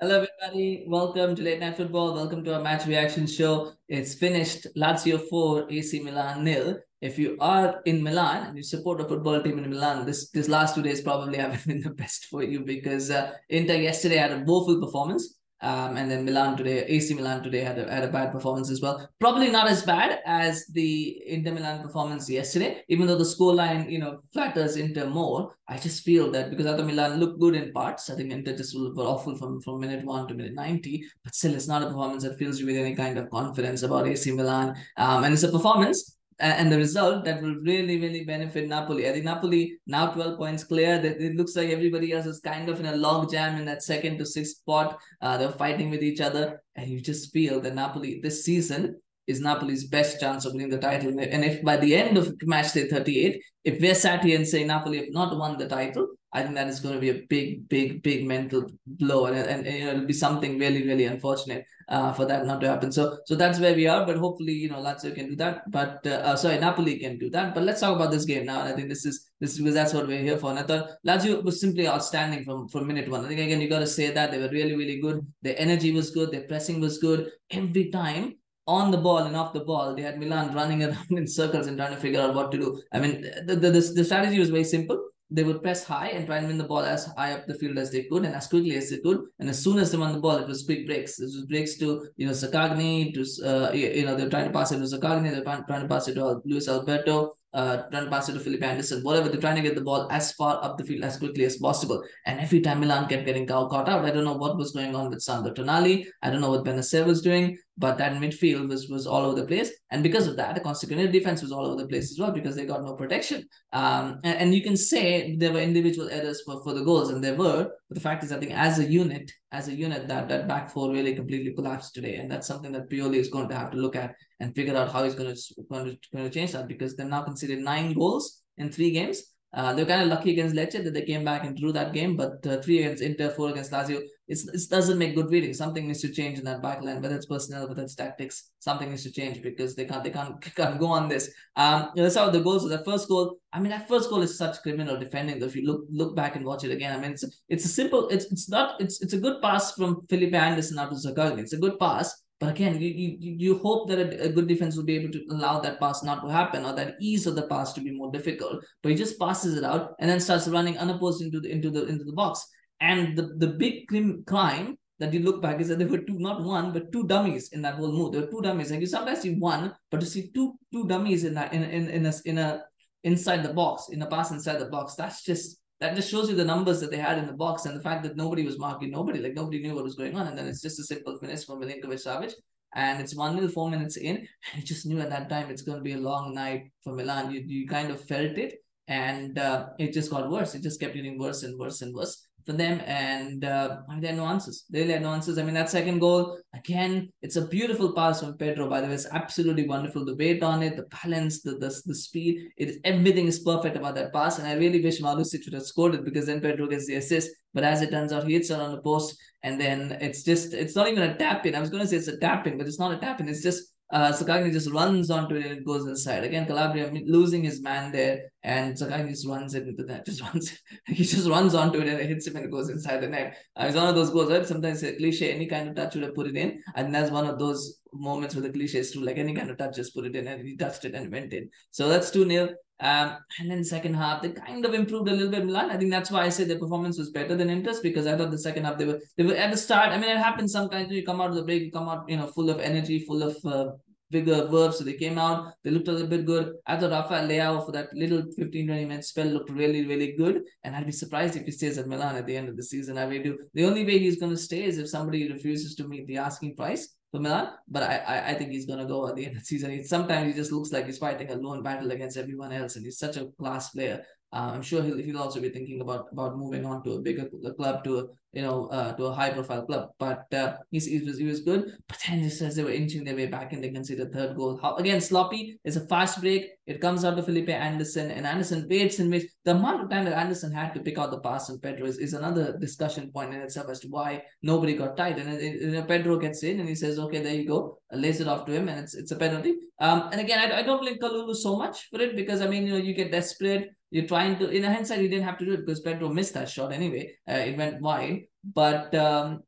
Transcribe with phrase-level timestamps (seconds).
[0.00, 0.84] Hello, everybody.
[0.86, 2.14] Welcome to Late Night Football.
[2.14, 3.72] Welcome to our match reaction show.
[3.88, 4.68] It's finished.
[4.76, 6.78] Lazio 4, AC Milan nil.
[7.00, 10.48] If you are in Milan and you support a football team in Milan, this this
[10.48, 14.30] last two days probably haven't been the best for you because uh, Inter yesterday had
[14.30, 15.37] a woeful performance.
[15.60, 18.80] Um, and then Milan today, AC Milan today had a, had a bad performance as
[18.80, 19.08] well.
[19.18, 23.98] Probably not as bad as the Inter Milan performance yesterday, even though the scoreline, you
[23.98, 25.54] know, flatters Inter more.
[25.66, 28.76] I just feel that because other Milan looked good in parts, I think Inter just
[28.78, 32.22] were awful from, from minute one to minute 90, but still it's not a performance
[32.22, 34.76] that fills you with any kind of confidence about AC Milan.
[34.96, 39.08] Um, and it's a performance and the result that will really, really benefit Napoli.
[39.08, 40.98] I think Napoli now 12 points clear.
[40.98, 43.82] That it looks like everybody else is kind of in a log jam in that
[43.82, 44.98] second to sixth spot.
[45.20, 49.40] Uh, they're fighting with each other, and you just feel that Napoli this season is
[49.40, 51.08] Napoli's best chance of winning the title.
[51.08, 54.64] And if by the end of match day 38, if we're sat here and say
[54.64, 57.68] Napoli have not won the title, I think that is going to be a big,
[57.68, 61.64] big, big mental blow, and, and, and you know, it'll be something really, really unfortunate
[61.88, 62.92] uh, for that not to happen.
[62.92, 64.04] So, so that's where we are.
[64.04, 65.70] But hopefully, you know, Lazio can do that.
[65.70, 67.54] But uh, uh, sorry, Napoli can do that.
[67.54, 68.60] But let's talk about this game now.
[68.60, 70.50] And I think this is this is because that's what we're here for.
[70.50, 73.24] And I thought Lazio was simply outstanding from from minute one.
[73.24, 75.26] I think again, you got to say that they were really, really good.
[75.42, 76.30] Their energy was good.
[76.30, 77.30] Their pressing was good.
[77.50, 78.34] Every time
[78.66, 81.78] on the ball and off the ball, they had Milan running around in circles and
[81.78, 82.82] trying to figure out what to do.
[82.92, 86.26] I mean, the, the, the, the strategy was very simple they would press high and
[86.26, 88.46] try and win the ball as high up the field as they could and as
[88.46, 89.20] quickly as they could.
[89.38, 91.20] And as soon as they won the ball, it was quick breaks.
[91.20, 94.72] It was breaks to you know Zaccagni, to uh, you know they're trying to pass
[94.72, 98.34] it to Zaccagni, they're trying to pass it to Luis Alberto, uh, to pass it
[98.34, 99.28] to Felipe Anderson, whatever.
[99.28, 102.02] They're trying to get the ball as far up the field as quickly as possible.
[102.26, 105.10] And every time Milan kept getting caught out, I don't know what was going on
[105.10, 106.06] with Sandro Tonali.
[106.22, 109.46] I don't know what Bennacer was doing but that midfield was was all over the
[109.46, 112.32] place, and because of that, consequently, the defense was all over the place as well
[112.32, 113.48] because they got no protection.
[113.72, 117.22] Um, and, and you can say there were individual errors for, for the goals, and
[117.22, 117.70] there were.
[117.88, 120.70] But the fact is, I think as a unit, as a unit, that that back
[120.72, 123.76] four really completely collapsed today, and that's something that Pioli is going to have to
[123.76, 126.68] look at and figure out how he's going to going to, going to change that
[126.68, 129.34] because they're now considered nine goals in three games.
[129.54, 132.16] Uh, they're kind of lucky against Lecce that they came back and drew that game,
[132.16, 135.54] but uh, three against Inter, four against Lazio, it's, it doesn't make good reading.
[135.54, 138.50] Something needs to change in that back line, whether it's personnel, whether it's tactics.
[138.58, 141.32] Something needs to change because they can't they can't, can't go on this.
[141.56, 142.62] Um, you know, that's how the goals.
[142.62, 145.42] So the first goal, I mean, that first goal is such criminal defending.
[145.42, 148.06] If you look look back and watch it again, I mean, it's it's a simple.
[148.10, 148.78] It's it's not.
[148.82, 151.40] It's it's a good pass from Felipe Anderson out to Zaccagni.
[151.40, 154.76] It's a good pass but again, you, you, you hope that a, a, good defense
[154.76, 157.48] will be able to allow that pass not to happen or that ease of the
[157.48, 158.64] pass to be more difficult.
[158.82, 161.86] But he just passes it out and then starts running unopposed into the into the
[161.86, 162.46] into the box.
[162.80, 163.88] And the, the big
[164.26, 167.48] crime that you look back is that there were two, not one, but two dummies
[167.52, 168.12] in that whole move.
[168.12, 168.70] There were two dummies.
[168.70, 171.88] Like you sometimes see one, but to see two two dummies in that in in
[171.88, 172.62] in a in a
[173.02, 176.34] inside the box, in a pass inside the box, that's just that just shows you
[176.34, 178.90] the numbers that they had in the box and the fact that nobody was marking
[178.90, 180.26] nobody, like nobody knew what was going on.
[180.26, 182.32] And then it's just a simple finish from Milinkovic Savic.
[182.74, 184.16] And it's 1 0, four minutes in.
[184.52, 186.92] And you just knew at that time it's going to be a long night for
[186.92, 187.30] Milan.
[187.30, 188.54] You, you kind of felt it.
[188.88, 190.54] And uh, it just got worse.
[190.54, 192.80] It just kept getting worse and worse and worse for them.
[192.86, 194.64] And uh, I mean, answers.
[194.70, 195.36] They really had no answers.
[195.36, 198.94] I mean, that second goal, again, it's a beautiful pass from Pedro, by the way.
[198.94, 200.06] It's absolutely wonderful.
[200.06, 203.76] The weight on it, the balance, the the, the speed, it is everything is perfect
[203.76, 204.38] about that pass.
[204.38, 207.30] And I really wish Marusic would have scored it because then Pedro gets the assist.
[207.52, 209.14] But as it turns out, he hits it on the post.
[209.42, 211.54] And then it's just, it's not even a tap in.
[211.54, 213.28] I was going to say it's a tap in, but it's not a tap in.
[213.28, 216.24] It's just uh, Zaccagni just runs onto it and it goes inside.
[216.24, 220.06] Again, Calabria losing his man there, and Zaccagni just runs it into that.
[220.06, 223.02] Just runs, he just runs onto it and it hits him and it goes inside
[223.02, 223.36] the net.
[223.54, 224.46] Uh, it's one of those goals, right?
[224.46, 227.26] Sometimes a cliche, any kind of touch would have put it in, and that's one
[227.26, 229.04] of those moments where the cliche is true.
[229.04, 231.34] Like any kind of touch, just put it in, and he touched it and went
[231.34, 231.50] in.
[231.70, 232.48] So that's two 0
[232.80, 235.44] um, and then second half, they kind of improved a little bit.
[235.44, 235.70] Milan.
[235.70, 238.30] I think that's why I say their performance was better than Inter's because I thought
[238.30, 239.90] the second half they were they were at the start.
[239.90, 240.86] I mean, it happens sometimes.
[240.86, 243.00] when You come out of the break, you come out, you know, full of energy,
[243.00, 243.72] full of uh,
[244.10, 244.74] vigor, verve.
[244.74, 246.54] So they came out, they looked a little bit good.
[246.66, 250.42] I thought Rafael Leao for that little 15 20 minute spell looked really, really good.
[250.64, 252.98] And I'd be surprised if he stays at Milan at the end of the season.
[252.98, 253.38] I really do.
[253.54, 256.56] The only way he's going to stay is if somebody refuses to meet the asking
[256.56, 257.52] price for Milan.
[257.66, 259.70] But I, I, I think he's gonna go at the end of the season.
[259.70, 262.84] He, sometimes he just looks like he's fighting a lone battle against everyone else, and
[262.84, 264.04] he's such a class player.
[264.30, 267.30] Uh, I'm sure he'll, he'll also be thinking about about moving on to a bigger
[267.56, 269.88] club, to a you know uh, to a high profile club.
[269.98, 271.72] But uh, he's, he was he was good.
[271.88, 274.58] But then just as they were inching their way back and they conceded third goal.
[274.60, 275.58] How, again sloppy.
[275.64, 276.46] It's a fast break.
[276.66, 279.32] It comes out to Felipe Anderson, and Anderson waits and waits.
[279.44, 281.96] The amount of time that Anderson had to pick out the pass and Pedro is,
[281.96, 285.18] is another discussion point in itself as to why nobody got tied.
[285.18, 288.28] And it, it, Pedro gets in and he says, "Okay, there you go," lays it
[288.28, 289.56] off to him, and it's it's a penalty.
[289.80, 292.66] Um, and again, I, I don't blame Kalulu so much for it because I mean,
[292.66, 295.46] you know, you get desperate you're trying to, in a hindsight, he didn't have to
[295.46, 297.14] do it because Pedro missed that shot anyway.
[297.28, 298.24] Uh, it went wide.
[298.44, 299.40] But um,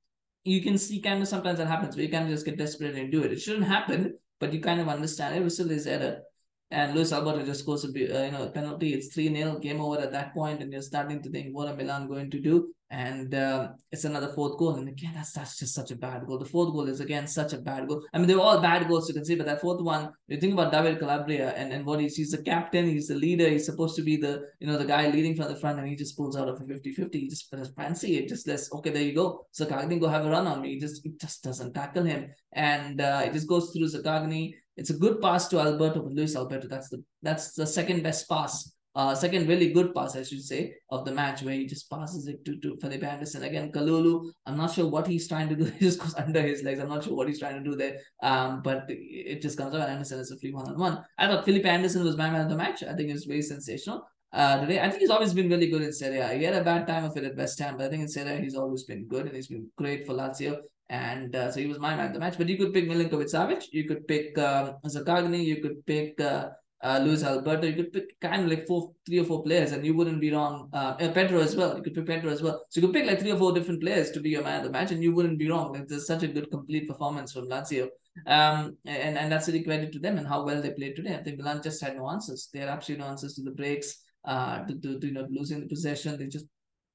[0.44, 2.94] you can see kind of sometimes that happens where you kind of just get desperate
[2.94, 3.32] and do it.
[3.32, 5.44] It shouldn't happen, but you kind of understand it.
[5.44, 6.22] was still his error
[6.70, 8.94] and Luis Alberto just scores a uh, you know penalty.
[8.94, 11.76] It's three 0 game over at that point, and you're starting to think what are
[11.76, 12.72] Milan going to do?
[12.92, 16.38] And uh, it's another fourth goal, and again that's that's just such a bad goal.
[16.38, 18.04] The fourth goal is again such a bad goal.
[18.12, 20.54] I mean they're all bad goals you can see, but that fourth one, you think
[20.54, 23.96] about David Calabria and, and what he's he's the captain, he's the leader, he's supposed
[23.96, 26.36] to be the you know the guy leading from the front, and he just pulls
[26.36, 27.14] out of a 50-50.
[27.14, 29.46] He just fancy it, just lets okay there you go.
[29.58, 30.74] Zaccagni go have a run on me.
[30.74, 34.90] He just it just doesn't tackle him, and uh, it just goes through Zaccagni it's
[34.90, 38.72] a good pass to Alberto, Luis Alberto, that's the that's the second best pass.
[38.96, 42.26] Uh, second really good pass, I should say, of the match where he just passes
[42.26, 43.44] it to, to Felipe Anderson.
[43.44, 45.64] Again, Kalulu, I'm not sure what he's trying to do.
[45.78, 46.80] He just goes under his legs.
[46.80, 47.98] I'm not sure what he's trying to do there.
[48.22, 49.88] Um, but it just comes out.
[49.88, 51.04] Anderson is a free one on one.
[51.18, 52.82] I thought Felipe Anderson was my man of the match.
[52.82, 54.08] I think it was very sensational.
[54.32, 56.34] Uh, today, I think he's always been really good in Serie A.
[56.34, 58.32] He had a bad time of it at West Ham, but I think in Serie
[58.32, 60.62] A he's always been good and he's been great for Lazio.
[60.90, 62.36] And uh, so he was my man of the match.
[62.36, 66.48] But you could pick Milinkovic Savic, you could pick um, Zaccagni, you could pick uh,
[66.82, 69.86] uh, Luis Alberto, you could pick kind of like four, three or four players, and
[69.86, 70.68] you wouldn't be wrong.
[70.72, 72.66] Uh, Pedro as well, you could pick Pedro as well.
[72.70, 74.64] So you could pick like three or four different players to be your man of
[74.64, 75.72] the match, and you wouldn't be wrong.
[75.72, 77.88] Like, there's such a good complete performance from Lazio.
[78.26, 81.14] Um, and, and that's really credit to them and how well they played today.
[81.14, 82.48] I think Milan just had no answers.
[82.52, 85.60] They had absolutely no answers to the breaks, uh, to, to, to you know losing
[85.60, 86.18] the possession.
[86.18, 86.46] They just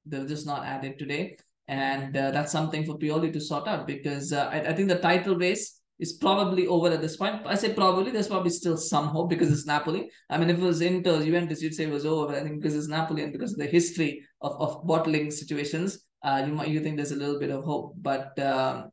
[0.04, 3.66] they were just not at it today and uh, that's something for Pioli to sort
[3.66, 7.42] out because uh, I, I think the title race is probably over at this point.
[7.46, 10.10] I say probably, there's probably still some hope because it's Napoli.
[10.28, 12.34] I mean, if it was Inter, Juventus, you'd say it was over.
[12.34, 16.42] I think because it's Napoli and because of the history of, of bottling situations, uh,
[16.46, 17.94] you might you think there's a little bit of hope.
[17.96, 18.90] But um,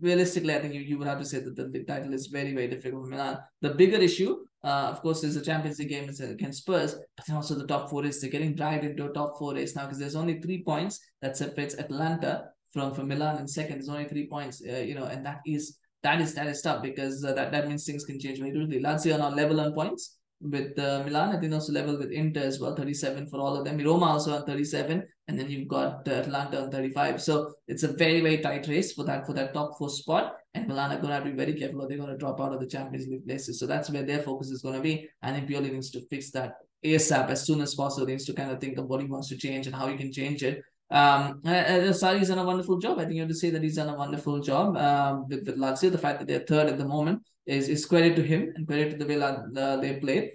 [0.00, 2.54] realistically, I think you, you would have to say that the, the title is very,
[2.54, 3.38] very difficult for Milan.
[3.60, 7.36] The bigger issue, uh, of course, is the Champions League game against Spurs, but then
[7.36, 8.20] also the top four race.
[8.20, 11.36] They're getting dragged into a top four race now because there's only three points that
[11.36, 13.76] separates Atalanta from, from Milan in second.
[13.76, 16.82] There's only three points, uh, you know, and that is that is that is tough
[16.82, 18.80] because uh, that, that means things can change very quickly.
[18.80, 21.36] Lazio are now level on points with uh, Milan.
[21.36, 23.78] I think also level with Inter as well, 37 for all of them.
[23.78, 27.20] Roma also on 37, and then you've got uh, Atalanta on 35.
[27.20, 30.36] So it's a very very tight race for that for that top four spot.
[30.54, 32.40] And Milan are going to have to be very careful, or they're going to drop
[32.40, 33.58] out of the Champions League places.
[33.58, 35.08] So that's where their focus is going to be.
[35.20, 36.54] I think Pioli needs to fix that
[36.84, 38.06] ASAP as soon as possible.
[38.06, 39.96] He needs to kind of think of what he wants to change and how he
[39.96, 40.62] can change it.
[40.90, 42.98] Um, Sarri's done a wonderful job.
[42.98, 45.58] I think you have to say that he's done a wonderful job um, with, with
[45.58, 45.90] Lazio.
[45.90, 48.90] The fact that they're third at the moment is, is credit to him and credit
[48.90, 50.32] to the way uh, they played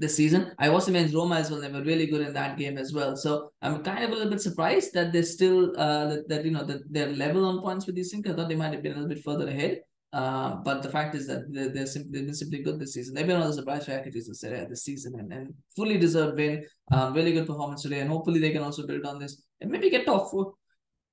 [0.00, 0.42] this season.
[0.58, 1.60] I was against Roma as well.
[1.60, 3.16] They were really good in that game as well.
[3.24, 6.52] So I'm kind of a little bit surprised that they're still uh that, that you
[6.56, 8.26] know that they're level on points with these things.
[8.26, 9.80] I thought they might have been a little bit further ahead.
[10.12, 13.14] Uh, but the fact is that they're, they're simply, they've been simply good this season.
[13.14, 16.36] They've been one of the surprise packages in Serie this season and, and fully deserved
[16.36, 16.64] win.
[16.90, 19.88] Um, really good performance today, and hopefully they can also build on this and maybe
[19.88, 20.54] get top four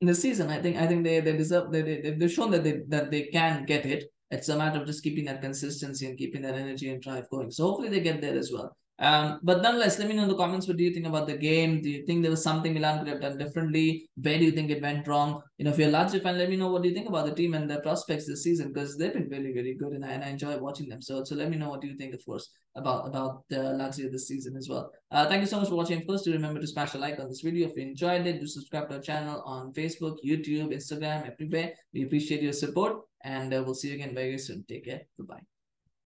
[0.02, 0.50] in the season.
[0.50, 3.24] I think I think they they deserve they, they they've shown that they that they
[3.24, 4.06] can get it.
[4.30, 7.52] It's a matter of just keeping that consistency and keeping that energy and drive going.
[7.52, 8.76] So hopefully they get there as well.
[9.00, 11.38] Um, but nonetheless, let me know in the comments what do you think about the
[11.38, 11.82] game?
[11.82, 14.10] Do you think there was something Milan could have done differently?
[14.16, 15.42] Where do you think it went wrong?
[15.58, 17.28] You know, if you're a Lazio fan, let me know what do you think about
[17.28, 20.10] the team and their prospects this season because they've been really, really good and I,
[20.10, 21.02] and I enjoy watching them.
[21.02, 24.12] So, so let me know what do you think, of course, about about uh, Lazio
[24.12, 24.92] this season as well.
[25.12, 26.04] Uh, thank you so much for watching.
[26.08, 28.40] First, do remember to smash a like on this video if you enjoyed it.
[28.40, 31.74] Do subscribe to our channel on Facebook, YouTube, Instagram, everywhere.
[31.94, 34.66] We appreciate your support and uh, we'll see you again very soon.
[34.68, 35.02] Take care.
[35.18, 35.57] Goodbye.